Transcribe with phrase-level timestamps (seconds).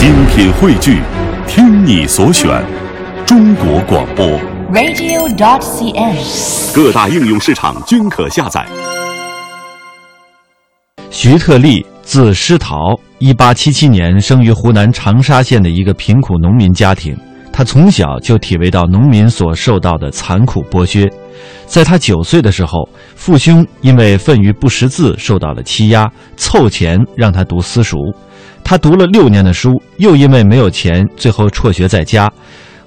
[0.00, 1.02] 精品汇聚，
[1.46, 2.64] 听你所选，
[3.26, 4.26] 中国广播。
[4.72, 6.74] radio.dot.cn，。
[6.74, 8.66] 各大应用市场均可下载。
[11.10, 17.14] 徐特立，字师陶，一八七七年生于湖南长沙县的一个贫苦农民家庭。
[17.52, 21.06] 他从小就体味到农民所受到的残酷剥削。
[21.66, 27.98] 在他九岁的时候，父兄因为愤于不识字受到了欺压，凑钱让他读私塾。
[28.70, 32.30] 他读了六年的书，又因为没有钱，最后辍学在家。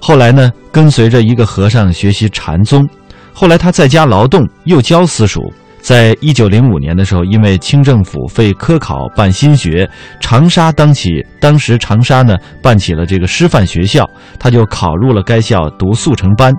[0.00, 2.88] 后来呢，跟随着一个和尚学习禅宗。
[3.34, 5.42] 后来他在家劳动，又教私塾。
[5.82, 9.86] 在一九零五年的时候，因为清政府废科考办新学，
[10.20, 14.08] 长沙当起当时长沙呢办起了这个师范学校，
[14.40, 16.50] 他就考入了该校读速成班。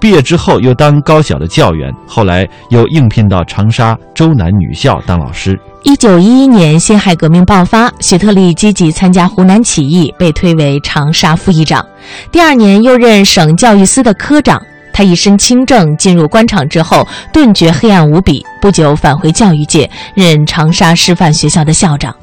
[0.00, 5.56] 毕业之后又当高小的教员，后来又应聘到长沙周南女校当老师。
[5.84, 11.84] 一九一一年，辛亥革命爆发，徐特立积极参加湖南起义，被推为长沙副议长。
[12.30, 14.62] 第二年，又任省教育司的科长。
[14.92, 18.44] 他一身清正，进入官场之后，顿觉黑暗无比。
[18.60, 22.14] 不久返回教育界，任长沙师范学校的校长。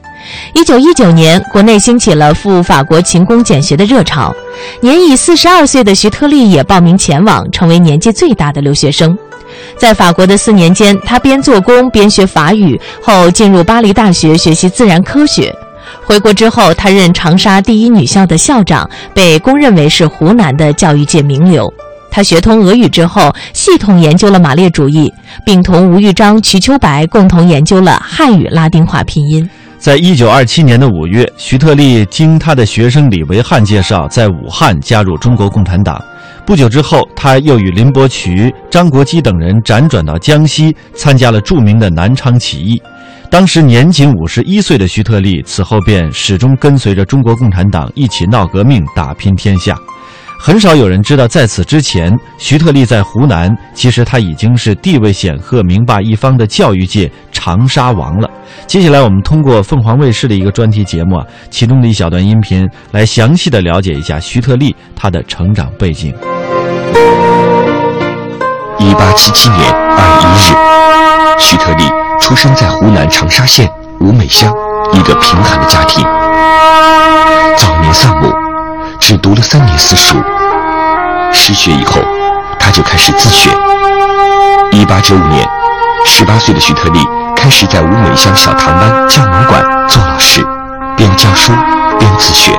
[0.53, 4.34] 一九一九年，国内兴起了赴法国勤工俭学的热潮，
[4.80, 9.17] 年已四十二岁的徐特立也报名前往，成为年纪最大的留学生。
[9.78, 15.53] 在法国的四年间，他边做工边学法语，后进入巴黎大学学习自然科学。
[16.03, 21.72] 回国之后，他任长沙第一女校的校长，被公认为是湖南的教育界名流。
[22.11, 25.14] 他学通俄语之后，系统研究了马列主义，
[25.45, 29.47] 并同吴玉章、瞿秋白共同研究了汉语拉丁化拼音。
[29.78, 36.03] 在一九二七年的五月，徐特立经他的学生李维汉介绍，在武汉加入中国共产党。
[36.45, 42.81] 不久之后，他又与林伯渠、张国基等人辗转到江西，参加了著名的南昌起义。
[43.30, 49.76] 当时年仅五十一岁的徐特立，此后便始终跟随着中国共产党一起闹革命，打拼天下。
[50.42, 58.30] 很少有人知道，在此之前，徐特立在湖南，其实他已经是地位显赫、名霸一方的教育界长沙王了。
[58.66, 61.22] 接下来，我们通过凤凰卫视的一个专题节目，
[61.52, 66.16] 其中的一小段音频，来详细的了解一下徐特立他的成长背景。
[68.89, 71.83] 一八七七年二月一日，徐特立
[72.19, 73.69] 出生在湖南长沙县
[74.00, 74.51] 吴美乡
[74.94, 76.03] 一个贫寒的家庭，
[77.55, 78.33] 早年丧母。
[79.00, 80.17] 只读了三年私塾，
[81.31, 82.01] 失学以后，
[82.59, 83.51] 他就开始自学。
[84.72, 85.47] 一八九五年，
[86.07, 87.00] 十八岁的徐特立
[87.35, 90.44] 开始在吴美乡小唐湾教门馆做老师，
[90.97, 91.53] 边教书
[92.00, 92.51] 边自学。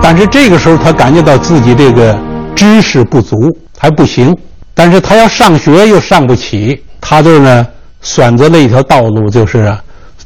[0.00, 2.16] 但是这个时候，他感觉到自己这个
[2.54, 3.36] 知识不足，
[3.76, 4.36] 还不行。
[4.74, 7.66] 但是他要上学又上不起，他就呢
[8.00, 9.76] 选择了一条道路，就是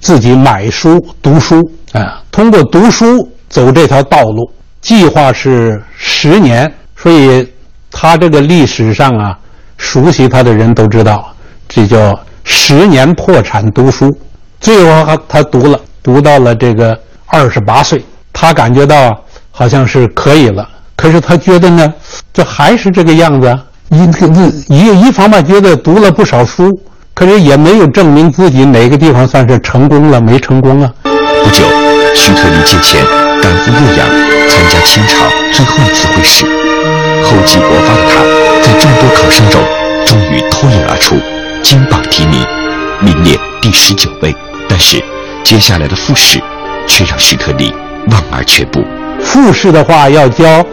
[0.01, 4.51] 自己买书读书啊，通过读书走这条道路。
[4.81, 7.47] 计划是十年，所以
[7.91, 9.37] 他这个历史上啊，
[9.79, 11.35] 熟悉他的人都知道，
[11.69, 14.17] 这叫十年破产读书。
[14.61, 16.97] 最后他读了，读到了这个
[17.27, 19.21] 二十八岁，他感觉到
[19.51, 20.69] 好像是可以了。
[20.95, 21.93] 可是他觉得呢，
[22.33, 23.59] 这还是这个样子。
[23.91, 26.81] 一一一方面觉得读了不少书，
[27.15, 30.91] 可是也没有证明自己哪个地方算是成功了，没成功啊。
[31.03, 31.65] 不久，
[32.15, 33.05] 徐特立借钱
[33.41, 34.07] 赶赴岳阳。
[34.49, 36.45] 参加清朝最后一次会试，
[37.23, 38.23] 厚积薄发的他，
[38.63, 39.61] 在众多考生中，
[40.07, 41.17] 终于脱颖而出，
[41.63, 42.45] 金榜题名，
[43.01, 44.35] 名列第十九位。
[44.69, 45.03] 但是，
[45.45, 46.41] 接下来的复试，
[46.87, 47.73] 却让徐特立
[48.11, 48.83] 望而却步。
[49.21, 50.65] 复试的话要交，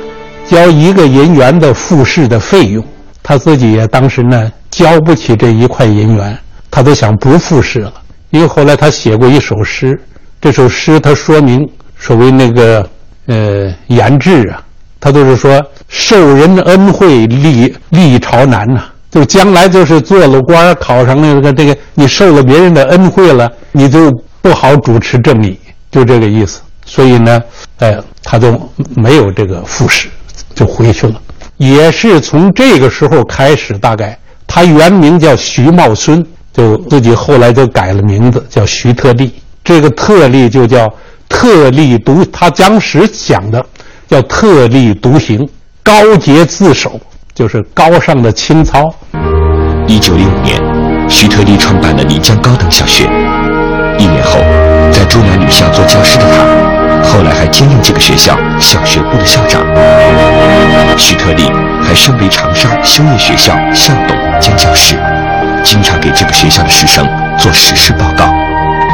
[0.49, 2.83] 交一个银元的复试的费用，
[3.23, 6.37] 他自己也当时呢交不起这一块银元，
[6.69, 7.91] 他都想不复试了。
[8.29, 9.99] 因为后来他写过一首诗，
[10.39, 11.67] 这首诗他说明
[11.97, 12.87] 所谓那个。
[13.25, 14.61] 呃，言志啊，
[14.99, 24.11] 他都是说受人恩惠，立立朝难呐、就将来就是做了官，考上那个这个，你受了别人的恩惠了，你就
[24.41, 25.57] 不好主持正义，
[25.89, 26.59] 就这个意思。
[26.85, 27.41] 所以呢，
[27.77, 28.59] 呃，他就
[28.93, 30.09] 没有这个复试，
[30.53, 31.13] 就回去了。
[31.71, 39.33] 也是从这个时候开始，大概他原名叫徐茂孙，就自己后来就改了名字，叫徐特立。
[39.63, 40.91] 这个特立就叫。
[41.29, 43.65] 特立独，他当时讲的
[44.07, 45.49] 叫特立独行，
[45.81, 46.99] 高洁自守，
[47.33, 48.93] 就是高尚的情操。
[49.87, 50.61] 一九零五年，
[51.09, 53.05] 徐特立创办了漓江高等小学。
[53.97, 54.37] 一年后，
[54.91, 59.62] 在周南女校做教师的他，后来还兼任这个学校小学部的校长。
[60.97, 61.43] 徐特立
[61.81, 64.95] 还身为长沙修业学校校董兼教师，
[65.63, 67.07] 经常给这个学校的师生
[67.37, 68.25] 做实事报告。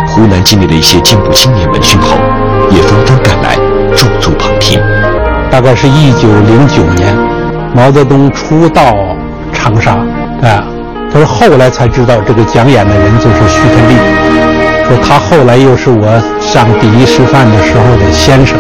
[0.08, 2.18] 湖南境内的一些进步青年闻讯后，
[2.72, 3.56] 也纷纷赶来
[3.96, 4.82] 驻足旁听
[5.52, 7.16] 大概是一九零九年，
[7.76, 8.96] 毛泽东初到
[9.54, 9.92] 长沙，
[10.42, 10.64] 啊，
[11.12, 13.96] 他说后来才知道这个讲演的人就是徐特立，
[14.88, 18.58] 说他后来又是我上第一师范的时候的先生，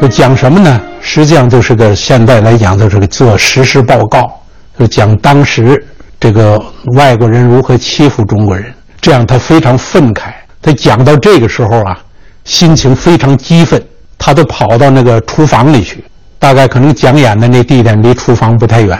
[0.00, 0.80] 就讲什么呢？
[1.10, 4.30] 实际上就是个现在来讲就是个做实时报告，
[4.78, 5.82] 就讲当时
[6.20, 6.62] 这个
[6.96, 8.66] 外国人如何欺负中国人，
[9.00, 10.24] 这样他非常愤慨。
[10.60, 11.98] 他讲到这个时候啊，
[12.44, 13.82] 心情非常激愤，
[14.18, 16.04] 他都跑到那个厨房里去，
[16.38, 18.98] 大概可能讲演的那地点离厨房不太远，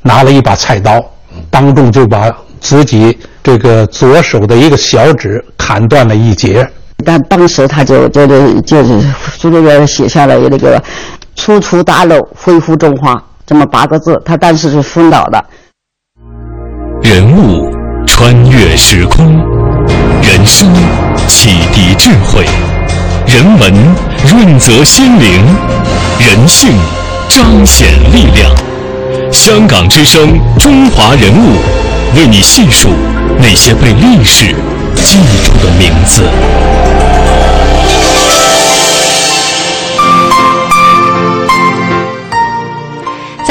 [0.00, 1.04] 拿了一把菜刀，
[1.50, 6.66] 当众就把自己这个左手的一个小指砍断了一截。
[7.04, 9.00] 但当时他就就就就是
[9.36, 10.82] 书里边写下了那个
[11.34, 15.44] “初出大陆，恢复中华”这么八个字，他当时是 fund 导的。
[17.02, 17.68] 人物
[18.06, 19.26] 穿越时空。
[20.22, 20.72] 人生
[21.26, 22.46] 启迪智慧，
[23.26, 23.74] 人文
[24.30, 25.44] 润泽心灵，
[26.20, 26.70] 人性
[27.28, 28.50] 彰显力量。
[29.32, 31.56] 香港之声，中华人物，
[32.16, 32.88] 为你细数
[33.38, 34.54] 那些被历史
[35.02, 36.22] 记住的名字。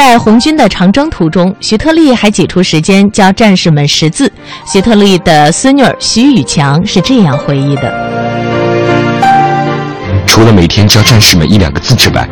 [0.04, 4.34] 在红军的长征途中，徐特立还挤出时间教战士们识字。
[4.66, 7.84] 徐特立的孙女徐宇强是这样回忆的：
[10.26, 12.28] 除了每天教战士们一两个字之外，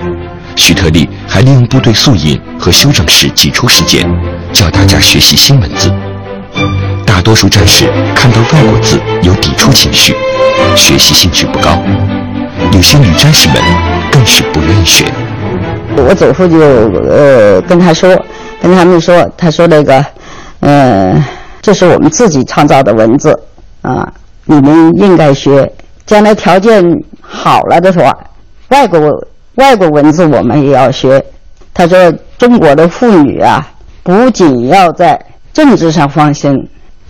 [0.56, 4.04] 徐特立还利用部队宿营和休整时挤出时间，
[4.51, 5.94] 教大家学习新文字。
[7.06, 7.86] 大多数战士
[8.16, 10.16] 看到外国字有抵触情绪，
[10.75, 11.77] 学习兴趣不高；
[12.74, 13.62] 有些女战士们
[14.12, 15.06] 更是不愿意学。
[16.07, 18.09] 我祖父就呃跟他说，
[18.61, 20.05] 跟他们说，他说那个，
[20.61, 21.25] 呃，
[21.61, 23.37] 这是我们自己创造的文字
[23.81, 24.11] 啊，
[24.45, 25.71] 你们应该学。
[26.05, 26.83] 将来条件
[27.21, 28.11] 好了的话，
[28.69, 28.99] 外国
[29.55, 31.23] 外国文字我们也要学。
[31.73, 33.65] 他说，中国的妇女啊，
[34.01, 35.19] 不仅要在
[35.53, 36.55] 政治上发声，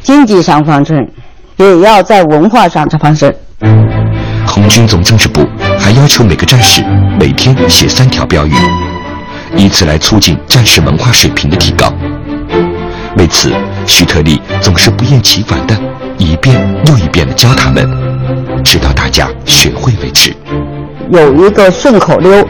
[0.01, 1.07] 经济上发声，
[1.56, 3.33] 也要在文化上发声。
[4.45, 5.41] 红军总政治部
[5.89, 6.83] 还要求每个战士
[7.19, 8.53] 每天写三条标语，
[9.57, 11.91] 以此来促进战士文化水平的提高。
[13.18, 13.51] 为此，
[13.88, 15.75] 徐特立总是不厌其烦的
[16.19, 16.56] 一遍
[16.86, 17.89] 又一遍的教他们，
[18.63, 20.31] 直到大家学会为止。
[21.09, 22.47] 有一个顺口溜，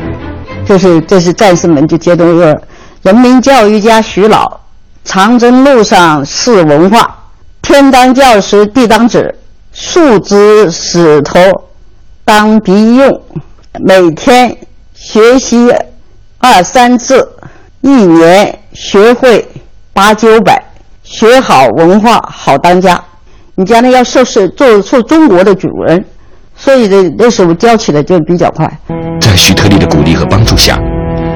[0.66, 2.62] 就是这是战士们就接着说
[3.04, 4.60] ：“人民教育家徐老，
[5.06, 7.18] 长征路上是文化，
[7.62, 9.34] 天当教师地当指，
[9.72, 11.40] 树枝石头。”
[12.30, 13.22] 当笔用，
[13.80, 14.56] 每天
[14.94, 15.74] 学习
[16.38, 17.28] 二三次，
[17.82, 19.44] 一年学会
[19.94, 20.64] 八九百，
[21.02, 23.04] 学好文化好当家。
[23.56, 26.06] 你将来要受是做做中国的主人，
[26.56, 28.72] 所以这那时候教起来就比较快。
[29.20, 30.78] 在徐特立的鼓励和帮助下，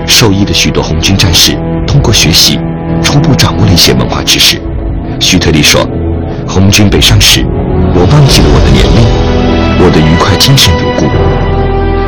[0.06, 1.58] 受益的许多红军战士
[1.88, 2.60] 通过学习，
[3.02, 4.62] 初步掌握了一些文化知识。
[5.20, 5.82] 徐特立说
[6.48, 7.44] ：“红军北上时，
[7.96, 9.33] 我忘记了我的年龄。”
[9.86, 11.04] 我的愉快精神如故，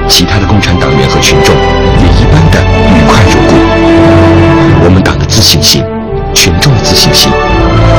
[0.07, 1.54] 其他的共产党员和群众
[2.00, 3.51] 也一般的愉快如故。
[4.86, 5.83] 我们党的自信心、
[6.33, 7.30] 群众的自信心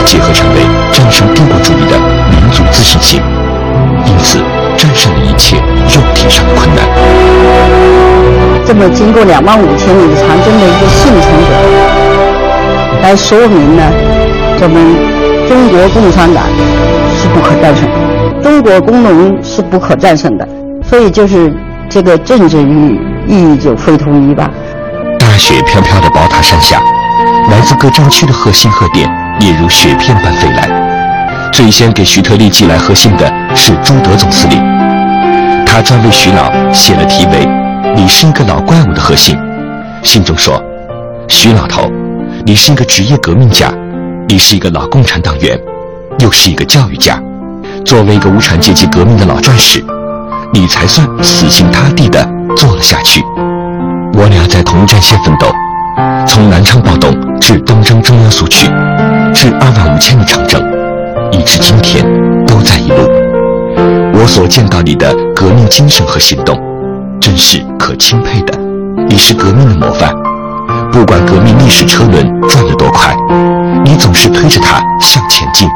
[0.07, 2.01] 结合成为战胜帝国主义的
[2.33, 3.21] 民族自信心，
[4.07, 4.39] 因此
[4.79, 5.59] 战胜了一切
[5.93, 6.81] 肉体上的困难。
[8.65, 11.53] 这么经过两万五千里长征的一个幸存者，
[13.03, 13.85] 来说明呢，
[14.57, 14.81] 我们
[15.47, 16.49] 中国共产党
[17.21, 18.06] 是不可战胜的。
[18.47, 20.49] 中国工农是不可战胜的，
[20.81, 21.53] 所以就是
[21.91, 24.49] 这个政治意义意义就非同一般。
[25.19, 26.81] 大雪飘飘的宝塔山下，
[27.51, 29.11] 来自各战区的贺信贺电
[29.41, 31.51] 也如雪片般飞来。
[31.53, 34.63] 最先给徐特立寄来贺信的是朱德总司令，
[35.67, 37.45] 他专为徐老写了题为
[37.97, 39.37] “你是一个老怪物”的贺信。
[40.05, 40.63] 信中说
[41.27, 41.91] ：“徐老头，
[42.45, 43.73] 你是一个职业革命家，
[44.29, 45.59] 你是一个老共产党员，
[46.21, 47.21] 又是一个教育家。”
[47.87, 49.83] 作为一个无产阶级革命的老战士，
[50.53, 53.23] 你才算死心塌地地做了下去。
[54.13, 55.47] 我俩在同一战线奋斗，
[56.27, 58.67] 从南昌暴动至东征中央苏区，
[59.33, 60.61] 至二万五千里长征，
[61.31, 62.05] 一直今天
[62.45, 63.09] 都在一路。
[64.15, 66.61] 我所见到你的革命精神和行动，
[67.21, 68.59] 真是可钦佩的。
[69.09, 70.13] 你是革命的模范，
[70.91, 73.15] 不管革命历史车轮转得多快，
[73.85, 75.69] 你总是推着它向前进。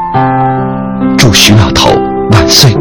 [1.16, 1.90] 祝徐老头
[2.50, 2.74] 岁！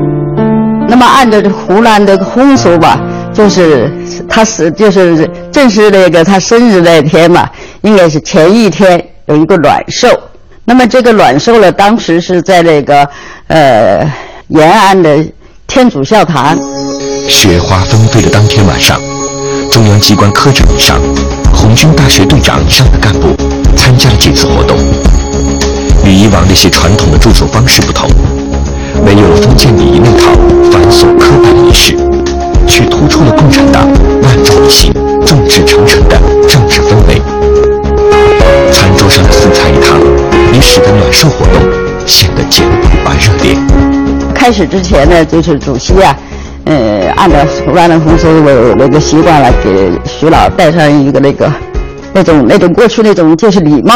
[0.88, 3.00] 那么按照湖南的风俗吧，
[3.34, 3.92] 就是
[4.28, 7.48] 他是就是正是那个他生日那天嘛，
[7.82, 10.08] 应该是前一天有一个暖寿。
[10.66, 13.08] 那么这个暖寿呢，当时是在那个
[13.48, 14.12] 呃
[14.50, 15.24] 延安的
[15.68, 16.58] 天主教堂。
[17.28, 19.00] 雪花纷飞的当天晚上，
[19.72, 21.00] 中央机关科长以上、
[21.54, 23.36] 红军大学队长以上的干部
[23.76, 24.76] 参加了这次活动。
[26.04, 28.10] 与以往那些传统的祝寿方式不同，
[29.06, 30.32] 没有封建礼仪那套
[30.72, 31.96] 繁琐刻板仪式，
[32.68, 33.88] 却突出了共产党
[34.22, 34.94] 万众一心、
[35.26, 37.22] 众志成城的政治氛围。
[38.72, 40.00] 餐桌上的四菜一汤，
[40.54, 41.62] 也使得暖寿活动
[42.06, 43.58] 显得简朴而热烈。
[44.34, 46.16] 开始之前呢，就是主席啊，
[46.66, 47.38] 呃，按照
[47.74, 51.52] 万能红色的那个习惯来给徐老戴上一个那个
[52.14, 53.94] 那种那种过去那种就是礼帽，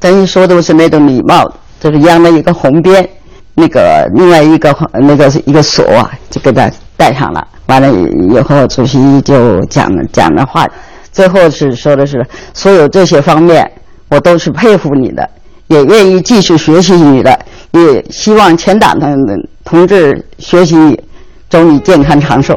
[0.00, 3.08] 等于说都是那种礼帽，就是央了一个红边，
[3.54, 7.46] 那个另外一个那个一个锁啊，就给他戴上了。
[7.66, 10.66] 完了以后，主席就讲讲的话，
[11.12, 13.70] 最后是说的是所有这些方面，
[14.10, 15.28] 我都是佩服你的，
[15.68, 17.38] 也愿意继续学习你的，
[17.70, 19.16] 也希望全党的
[19.64, 21.00] 同志学习你，
[21.48, 22.54] 祝你健康长寿。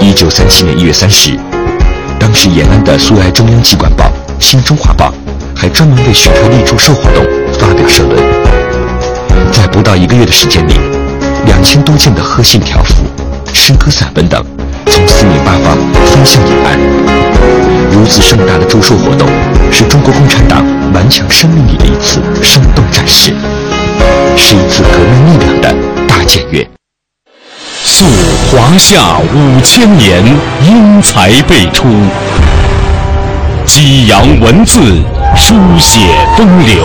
[0.00, 1.38] 一九三七年一月三十日，
[2.18, 4.04] 当时延安的苏维埃中央机关报
[4.40, 5.06] 《新中华报》
[5.54, 8.37] 还专门为许特立祝寿活动发表社论。
[9.52, 10.74] 在不到一个月的时间里，
[11.46, 13.04] 两千多件的贺信条幅、
[13.52, 14.44] 诗歌散文等，
[14.86, 15.76] 从四面八方
[16.06, 16.78] 飞向延安。
[17.90, 19.26] 如此盛大的祝寿活动，
[19.72, 23.32] 是中国共产党顽强生命力的一次生动展示，
[24.36, 25.74] 是一次革命力量的
[26.06, 26.68] 大检阅。
[27.84, 28.04] 溯
[28.50, 30.22] 华夏五千年，
[30.62, 31.86] 英才辈出；
[33.66, 34.80] 激扬文字，
[35.34, 36.00] 书写
[36.36, 36.84] 风流；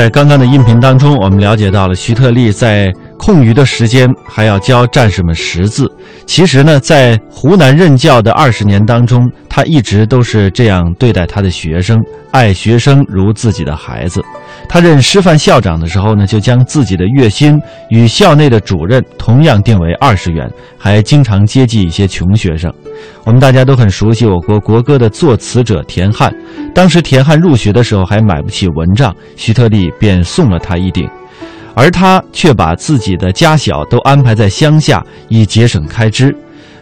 [0.00, 5.86] 在刚刚的音频当中，我们了解到了徐特立在空余的时间还要教战士们识字。
[6.24, 12.00] 其实呢，在湖南任教的二十年当中，他一直都是这样对待他的学生，
[12.30, 14.22] 爱学生如自己的孩子。
[14.66, 17.60] 他任师范校长的时候呢，就将自己的月薪
[17.90, 22.72] 与校内的主任同样定为二十元，还经常接济一些穷学生。
[23.24, 26.34] 我们大家都很熟悉我国国歌的作词者田汉，
[26.74, 31.06] 当时田汉入学的时候还买不起蚊帐，徐特立便送了他一顶，
[31.74, 36.34] 而他却把自己的家小都安排在乡下，以节省开支。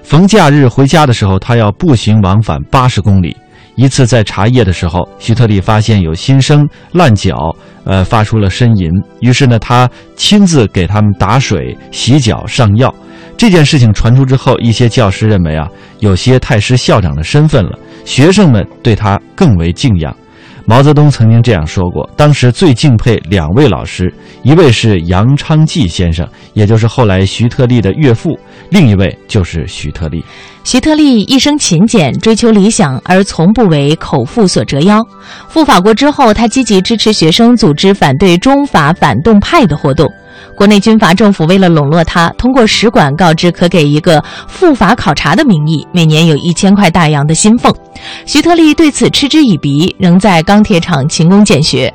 [0.02, 3.36] 逢假日回家的时候，他要步行往返八十公里。
[3.76, 7.54] 一次在茶叶的时候，徐特立发现有新生烂脚，
[7.84, 8.90] 呃，发出了呻吟。
[9.20, 12.92] 于是呢，他亲自给他们打水、洗脚、上药。
[13.36, 15.68] 这件事情传出之后，一些教师认为啊，
[16.00, 17.78] 有些太失校长的身份了。
[18.04, 20.16] 学生们对他更为敬仰。
[20.68, 30.22] 毛泽东曾经这样说过：当时最敬佩两位老师，一位是杨昌济先生，也就是后来徐特立的岳父；另一位就是徐特立。
[30.64, 35.02] 徐特立一生勤俭，追求理想，而从不为口腹所折腰。
[35.48, 40.06] 赴法国之后，他积极支持学生组织反对中法反动派的活动。
[40.56, 47.74] 国内军阀政府为了笼络他，通过使馆告知可给一个赴法考察的名义，每年有一千块大洋的薪俸。
[48.26, 51.92] 徐特立对此嗤之以鼻，仍在钢铁厂勤工俭学，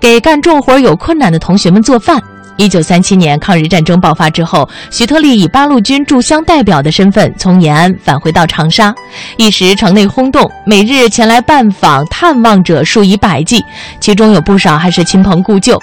[0.00, 2.22] 给干重活有困难的同学们做饭。
[2.56, 8.94] 一九三七年抗日战争爆发之后，徐特立以八路军驻湘代表的身份从延安返回到长沙，
[9.36, 13.64] 一时城内轰动，每日前来拜访探望者数以百计，
[14.00, 15.80] 其中有不少还是亲朋故旧。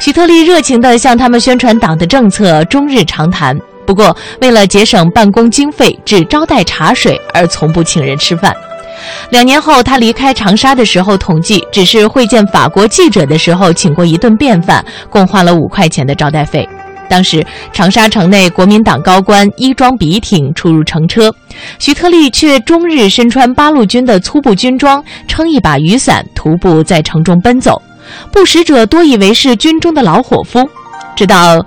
[0.00, 3.58] 徐特立热情地向他们宣传党的政策，终日长谈。
[3.86, 8.54] 不过，为了节省办公经费，只招待茶水，而从不请人吃饭。
[9.30, 16.68] 两年后，他离开长沙的时候，统计只是会见法国记者的时候，请过一顿便饭，共花了五块钱的招待费。
[17.08, 21.34] 当时长沙城内国民党高官衣装笔挺出入乘车，
[21.78, 27.80] 徐特立却终日身穿八路军的粗布军装，撑一把雨伞，徒步在城中奔走。
[28.30, 30.68] 不识者多以为是军中的老伙夫。
[31.16, 31.58] 直到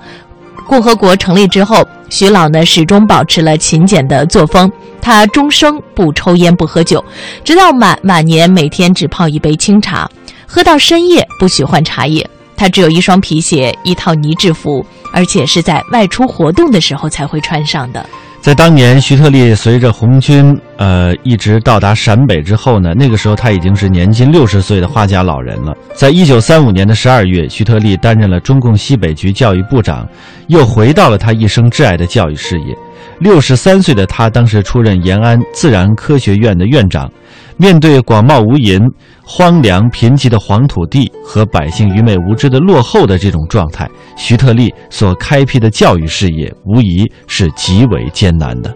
[0.67, 4.69] 共和国成立之后，徐老呢始终保持了勤俭的作风。
[5.01, 7.03] 他终生不抽烟不喝酒，
[7.43, 10.07] 直到满晚年每天只泡一杯清茶，
[10.45, 12.29] 喝到深夜不许换茶叶。
[12.55, 18.05] 他只有一双皮鞋，一套呢制服，而且是在外出活动的时候才会穿上的。
[18.41, 25.71] 在当年，徐特立随着红军呃一直到达陕北之后呢，那个时候他已经是年近六十岁的花甲老人了。
[25.93, 30.09] 在一九三五年的十二月，徐特立担任了中共西北局教育部长，
[30.47, 32.75] 又回到了他一生挚爱的教育事业。
[33.19, 37.07] 六十三岁的他，当时出任延安自然科学院的院长。
[37.61, 38.81] 面对广袤无垠、
[39.23, 43.87] 荒凉贫瘠的黄土地和百姓愚昧无知的落后的这种状态，
[44.17, 48.75] 徐特立所开辟的教育事业无疑是极为艰难的。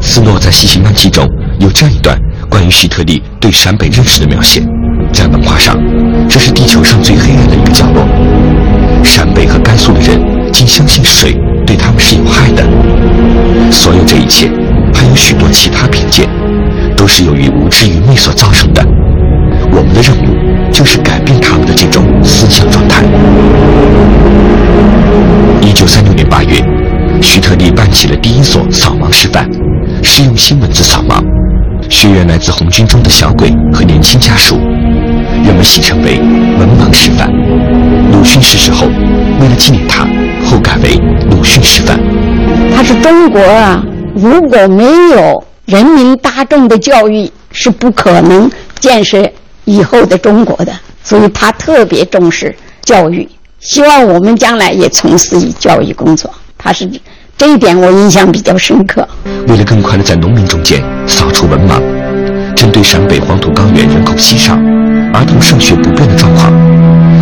[0.00, 1.24] 斯诺在《西行漫记》中
[1.60, 2.18] 有这样一段
[2.50, 4.60] 关于徐特立对陕北认识的描写：
[5.12, 5.76] 在文化上，
[6.28, 8.04] 这是地球上最黑暗的一个角落。
[9.04, 11.32] 陕北和甘肃的人竟相信水
[11.64, 12.64] 对他们是有害的。
[13.70, 14.50] 所有这一切。
[15.18, 16.28] 许多其他偏见，
[16.96, 18.82] 都是由于无知愚昧所造成的。
[19.72, 23.04] 我们的任务就是改变他们的这种思想状态。
[25.60, 26.64] 一九三六年八月，
[27.20, 29.46] 徐特立办起了第一所扫盲示范，
[30.02, 31.20] 是用新文字扫盲。
[31.90, 34.56] 学员来自红军中的小鬼和年轻家属，
[35.44, 36.18] 人们戏称为
[36.58, 37.28] “文盲示范”。
[38.12, 38.86] 鲁迅逝世后，
[39.40, 40.04] 为了纪念他，
[40.46, 40.94] 后改为
[41.30, 41.98] “鲁迅示范”。
[42.74, 43.82] 他是中国啊。
[44.20, 49.30] 如果没有人民大众的教育，是不可能建设
[49.64, 50.72] 以后的中国的。
[51.04, 53.28] 所以他特别重视教育，
[53.60, 56.28] 希望我们将来也从事于教育工作。
[56.58, 56.90] 他是
[57.36, 59.06] 这一点我印象比较深刻。
[59.46, 61.80] 为了更快地在农民中间扫除文盲，
[62.56, 64.54] 针对陕北黄土高原人口稀少、
[65.14, 66.52] 儿童上学不便的状况，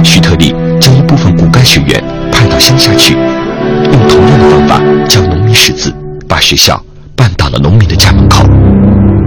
[0.02, 5.92] 徐特立将一部分骨干学员派到乡下去，用同样的方法教农民识字，
[6.26, 6.82] 把学校。
[7.16, 8.44] 办到了农民的家门口，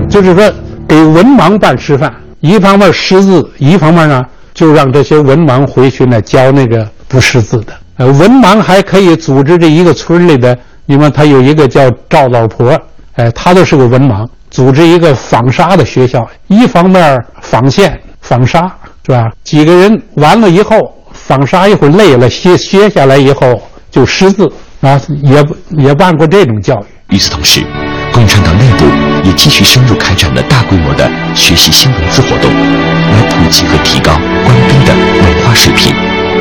[0.08, 0.54] 就是说
[0.88, 7.74] 给文盲办师范，一方面识字，一方面呢就让这些文盲回去呢教那个不识字的。
[7.98, 12.80] 呃，文盲还可以组织这一个村里的，你们他有一个叫赵老婆，
[13.16, 18.72] 哎，他都是个文盲，组织一个纺纱的学校，一方面纺线纺纱
[19.06, 19.30] 是吧？
[19.44, 24.48] 几个人完了以后纺纱一会儿累了歇歇下来以后就识字
[24.82, 26.99] 啊，也也办过这种教育。
[27.10, 27.66] 与此同时，
[28.14, 28.86] 共产党内部
[29.24, 34.12] 也继续深入开展了大规模的学习新文字活动，来普及和提高
[34.46, 35.92] 官兵的文化水平。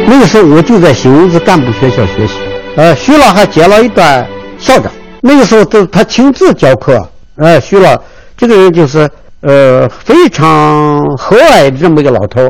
[0.07, 2.35] 那个时候我就在新文字干部学校学习，
[2.77, 4.27] 呃，徐老还接了一段
[4.59, 4.93] 校长。
[5.23, 7.99] 那个时候都他亲自教课，呃，徐老
[8.37, 9.09] 这个人就是
[9.41, 12.47] 呃非常和蔼的这么一个老头。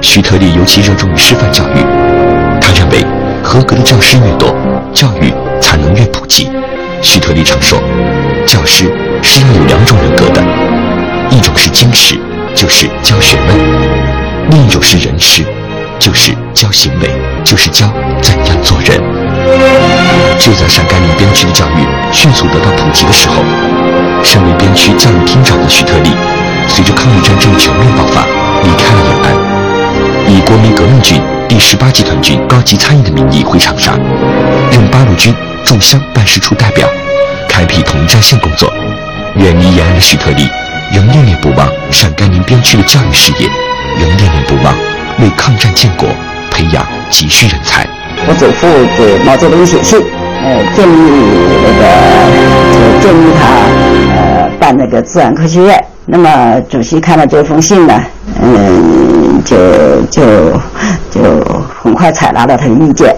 [0.00, 1.84] 徐特立尤其热衷于师范教育，
[2.60, 3.06] 他认为
[3.44, 4.52] 合格的教师越多，
[4.92, 6.50] 教育才能越普及。
[7.02, 7.78] 徐特立常说，
[8.46, 8.90] 教师
[9.22, 10.42] 是要有两种人格的，
[11.30, 12.18] 一种是经师，
[12.54, 13.56] 就是教学问；
[14.50, 15.44] 另一种是人师，
[15.98, 17.10] 就是教行为，
[17.42, 17.86] 就是教
[18.20, 19.00] 怎样做人。
[20.38, 23.36] 就在陕甘宁边区的教育迅速得到普及的时候，
[24.22, 26.10] 身为边区教育厅长的徐特立，
[26.68, 28.24] 随着抗日战争全面爆发，
[28.62, 33.92] 离开了延安，以国民革命军第十八集团军高级参议的名义回长沙，
[34.70, 35.34] 任八路军。
[35.64, 36.88] 驻湘办事处代表，
[37.48, 38.72] 开辟统一战线工作。
[39.36, 40.48] 远离延安的徐特立，
[40.92, 43.48] 仍念念不忘陕甘宁边区的教育事业，
[43.98, 44.74] 仍念念不忘
[45.20, 46.08] 为抗战建国
[46.50, 47.86] 培养急需人才。
[48.26, 48.66] 我祖父
[48.98, 50.00] 给毛泽东写信，
[50.42, 50.92] 呃，建议
[51.62, 53.42] 那个建议他
[54.16, 55.84] 呃办那个自然科学院。
[56.06, 58.02] 那么主席看了这封信呢，
[58.42, 59.56] 嗯，就
[60.10, 60.52] 就
[61.08, 61.22] 就
[61.80, 63.14] 很快采纳了他的意见，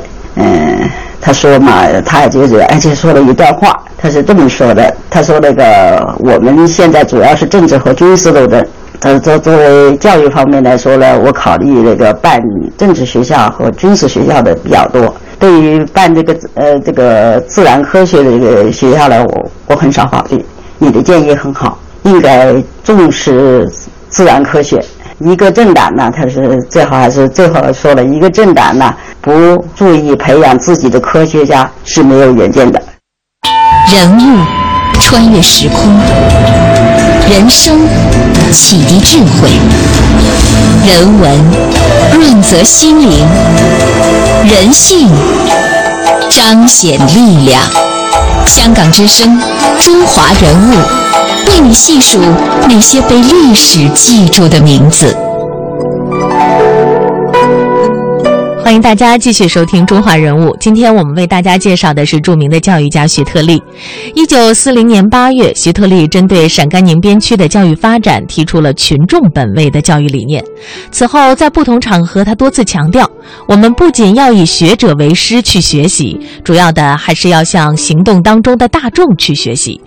[1.24, 8.66] 他说嘛，他就是而且说了一段话，他是这么说的：他说那个我们现在主要是政治和军事斗争。
[9.00, 12.40] 他作作为教育方面来说呢，我考虑那个办
[12.76, 15.14] 政治学校和军事学校的比较多。
[15.38, 20.44] 对于办这个呃这个自然科学的这个学校呢，我我很少考虑。
[20.78, 23.68] 你的建议很好，应该重视
[24.08, 24.84] 自然科学。
[25.18, 32.82] 一个政党呢，他是最好还是最好说了，一个政党呢不注意培养自己的科学家是没有远见的。
[33.88, 34.44] 人物
[35.00, 35.96] 穿越时空，
[37.30, 37.78] 人生
[38.50, 39.48] 启迪智慧，
[40.84, 41.40] 人文
[42.12, 43.24] 润泽心灵，
[44.50, 45.08] 人性
[46.28, 47.62] 彰显力量。
[48.44, 49.40] 香港之声，
[49.78, 50.74] 中华人物。
[51.48, 52.18] 为你细数
[52.68, 55.16] 那些被历史记住的名字。
[58.72, 60.48] 欢迎大家继续收听《中华人物》。
[60.58, 63.62] 今天我们为大家介绍的是著名的教育家徐特立。
[64.14, 70.42] 一九四零年八月，徐特立针对陕甘宁边区的教育发展提出了群众本位的教育理念。
[70.90, 73.06] 此后，在不同场合，他多次强调，
[73.46, 79.78] 我们不仅要以学者为师去学习，主要的还是要向行动当中的大众去学习。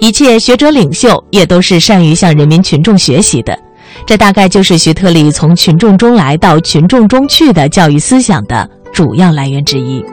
[0.00, 3.58] 一切学者领袖也都是善于向人民群众学习的。
[4.06, 10.04] 这大概就是徐特立从群众中来到群众中去的教育思想的主要来源之一。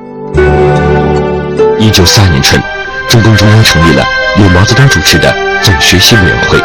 [1.78, 2.62] 一九四二年春，
[3.10, 4.04] 中共中央成立了
[4.38, 6.58] 由毛泽东主持的总学习委员会，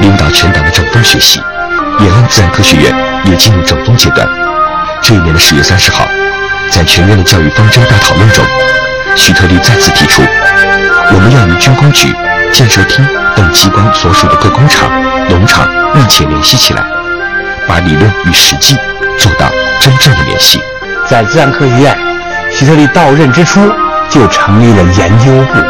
[0.00, 1.40] 领导全党的整风学习。
[2.00, 2.92] 延安自然科学院
[3.26, 4.26] 也进入整风阶段。
[5.02, 6.06] 这一年的十月三十号，
[6.70, 8.44] 在全院的教育方针大讨论中，
[9.14, 10.22] 徐特立再次提出，
[11.12, 12.08] 我们要与军工局、
[12.52, 14.90] 建设厅等机关所属的各工厂、
[15.28, 16.82] 农场密切联系起来，
[17.66, 18.76] 把理论与实际
[19.18, 20.60] 做到真正的联系。
[21.08, 21.96] 在自然科学院，
[22.50, 23.60] 徐特立到任之初
[24.08, 25.60] 就成立了研究部，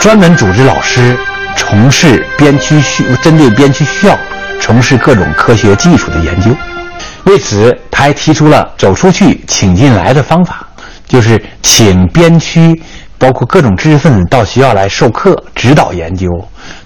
[0.00, 1.16] 专门组织老师
[1.56, 4.18] 从事边区需针对边区需要。
[4.60, 6.50] 从事各种科学技术的研究，
[7.24, 10.66] 为此，他还提出了“走出去，请进来”的方法，
[11.06, 12.80] 就是请边区
[13.18, 16.28] 包括各种知识分子到学校来授课、指导研究，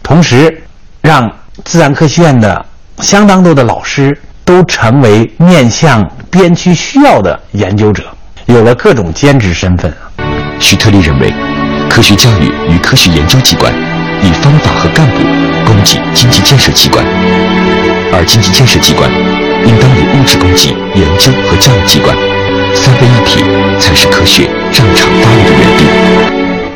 [0.03, 0.61] 同时
[1.03, 1.31] 让
[1.65, 2.65] 自然科学院的
[3.01, 8.05] 相当多的老师都成为面向边区需要的研究者，
[8.47, 9.93] 有了各种兼职身份。
[10.59, 11.33] 徐特立认为，
[11.89, 13.73] 科学教育与科学研究机关。
[14.21, 15.23] 以方法和干部
[15.65, 17.07] 供给经济建设机关，
[18.13, 19.09] 而经济建设机关
[19.65, 22.17] 应当以物质供给研究和教育机关，
[22.75, 23.45] 三位一体
[23.79, 25.85] 才是科学正常发育的原地。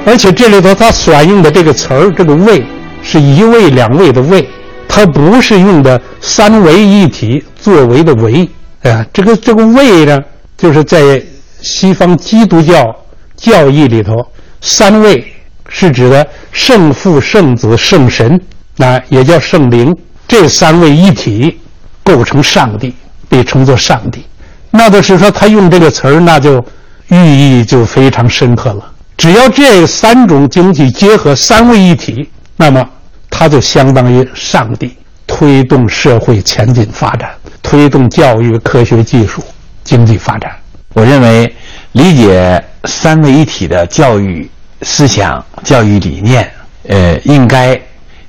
[0.06, 2.64] 而且这里头他选用的这个词儿，这个“位”
[3.02, 4.48] 是一位两位的“位”，
[4.92, 8.48] 他不是用的三位一体作为的“为”。
[8.84, 10.20] 啊，这个这个“位”呢，
[10.58, 11.20] 就是在
[11.62, 12.94] 西方基督教
[13.36, 14.12] 教义里头，
[14.60, 15.26] 三位。
[15.74, 18.38] 是指的圣父、圣子、圣神，
[18.76, 19.96] 那也叫圣灵，
[20.28, 21.58] 这三位一体
[22.04, 22.94] 构成上帝，
[23.26, 24.22] 被称作上帝。
[24.70, 26.62] 那就是说，他用这个词儿，那就
[27.08, 28.92] 寓意就非常深刻了。
[29.16, 32.28] 只要这三种经济结合，三位一体，
[32.58, 32.86] 那么
[33.32, 37.30] 它就相当于上帝推动社会前进发展，
[37.64, 39.42] 推动教育、科学技术、
[39.82, 40.52] 经济发展。
[40.94, 41.52] 我认为，
[41.90, 44.48] 理解三位一体的教育。
[44.84, 46.50] 思想教育理念，
[46.88, 47.80] 呃，应该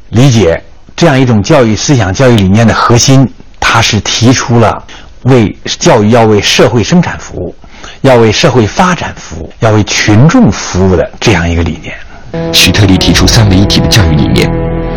[0.10, 0.64] 理解
[0.96, 3.28] 这样一种教育思想、教育理念的核心，
[3.60, 4.86] 它是提出了
[5.24, 7.56] 为教育要为社会生产服务，
[8.02, 11.96] 要为社会发展服务，要为群众服务的这样一个理念。
[12.54, 14.48] 徐特立提出三位一体的教育理念，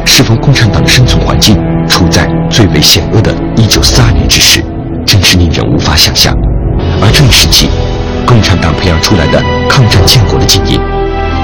[0.07, 4.65] 适逢共产党的生存环境处在最为险恶的1942年之时，
[5.05, 6.33] 真是令人无法想象。
[7.03, 7.69] 而这一时期，
[8.27, 10.81] 共产党培养出来的抗战建国的精英。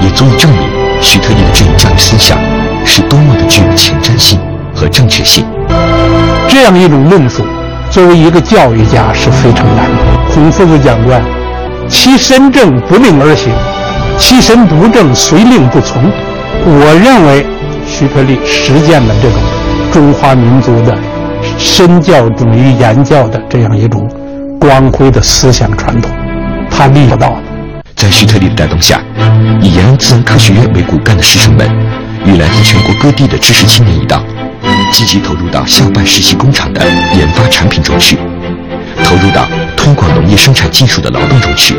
[0.01, 0.59] 也足以证明
[1.01, 2.37] 徐特立的这一教育思想
[2.83, 4.37] 是多么的具有前瞻性
[4.75, 5.45] 和正确性。
[6.49, 7.45] 这样一种论述，
[7.89, 10.33] 作为一个教育家是非常难的。
[10.33, 11.15] 孔夫子讲过
[11.87, 13.53] ：“其身正不令而行，
[14.17, 16.03] 其身不正虽令不从。”
[16.65, 17.45] 我认为
[18.03, 19.39] 徐特立实践了这种
[19.93, 20.93] 中华民族的
[21.57, 24.05] 身教重于言教的这样一种
[24.59, 26.11] 光辉的思想传统，
[26.69, 27.41] 他立到了。
[27.95, 29.01] 在徐特立的带动下，
[29.61, 31.65] 以延安自然科学院为骨干的师生们，
[32.25, 34.21] 与来自全国各地的知识青年一道，
[34.91, 36.81] 积极投入到校办实习工厂的
[37.17, 38.17] 研发产品中去，
[39.01, 41.77] 投入到推广农业生产技术的劳动中去，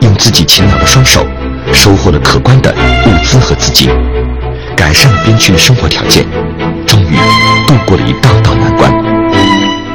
[0.00, 1.26] 用自己勤劳的双手，
[1.74, 3.90] 收获了可观的物资和资金，
[4.78, 6.24] 改善了边区的生活条件，
[6.86, 7.16] 终于
[7.66, 8.88] 度过了一道道难关。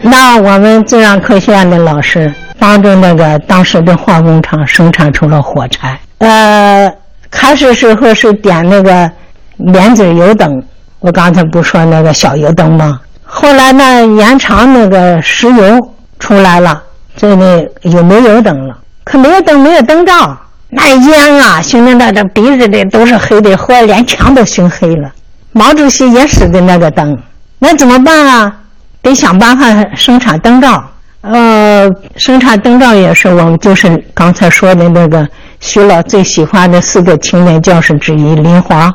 [0.01, 2.31] 那我们自然科学院的老师。
[2.59, 5.99] 帮助那个当时的化工厂生产出了火柴。
[6.19, 6.89] 呃，
[7.29, 9.11] 开始时候是点那个
[9.57, 10.63] 棉籽油灯，
[10.99, 13.01] 我刚才不说那个小油灯吗？
[13.25, 16.81] 后来呢，延长那个石油出来了，
[17.17, 18.77] 这里有煤油灯了。
[19.03, 20.37] 可煤油灯没有灯罩，
[20.75, 25.11] 那烟啊，熏的那这鼻子的都是黑的，后来连墙都熏黑了。
[25.51, 27.17] 毛主席也使的那个灯，
[27.59, 28.53] 那怎么办啊？
[29.01, 30.83] 得想办法生产灯罩。
[31.21, 35.27] 呃，生产灯罩也是我们就是刚才说的那个
[35.59, 38.91] 徐老最喜欢的四个青年教师之一林华，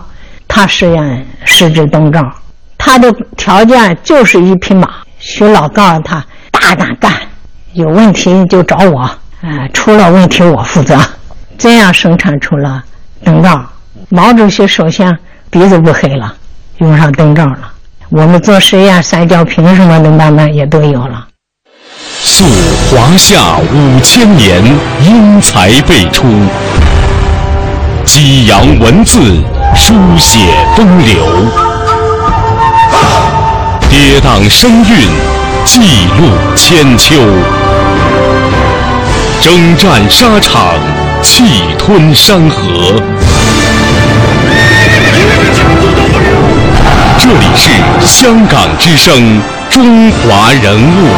[0.47, 2.21] 他实验试制灯罩，
[2.77, 4.89] 他的条件就是一匹马。
[5.19, 7.13] 徐老告诉他大胆干，
[7.73, 10.99] 有问题就找我，啊，出了问题我负责。
[11.59, 12.83] 这样生产出了
[13.25, 13.63] 灯罩。
[14.09, 15.19] 毛主席首先
[15.51, 16.33] 鼻子不黑了，
[16.79, 17.73] 用上灯罩了。
[18.11, 21.27] 我们做实验三角瓶什么的慢慢也都有了。
[22.21, 22.45] 溯
[22.91, 24.65] 华夏五千年，
[25.03, 26.25] 英才辈出；
[28.07, 29.19] 激扬文字，
[29.75, 30.39] 书写
[30.77, 31.17] 风流；
[33.91, 35.09] 跌宕声韵，
[35.65, 37.17] 记录千秋；
[39.41, 40.73] 征战沙场，
[41.31, 41.45] 气
[41.79, 42.65] 吞山河。
[47.19, 49.39] 这里是香港之声，
[49.69, 51.09] 中华人物。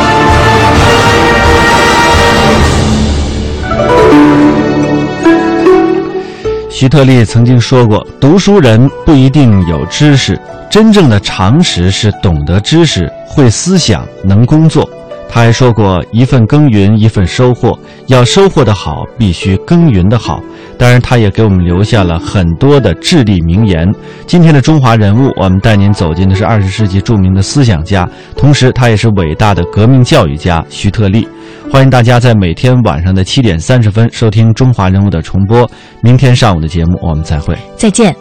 [6.69, 10.37] 徐特立曾经说过：“读书人不一定有知识，
[10.69, 14.91] 真正的常识是懂得知识、会思想、能工作。”
[15.33, 20.43] 他还说过：“一份耕耘一份收获，要收获的好，必须耕耘的好。”
[20.77, 23.87] 当然，他也给我们留下了很多的至理名言。
[24.27, 31.29] 今天的中华人物，我们带您走进的是二十世纪著名的思想家，同时他也是伟大的革命教育家徐特立。
[31.71, 35.71] 欢迎大家在每天晚上的七点三十分收听《中华人物》的重播。
[36.03, 38.15] 明天上午的节目，我们再会，再见。